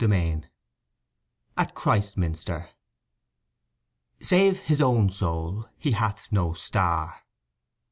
[0.01, 0.49] Part Second
[1.57, 2.69] AT CHRISTMINSTER
[4.21, 7.19] _"Save his own soul he hath no star."